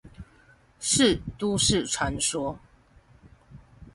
[0.79, 2.57] 是都市傳說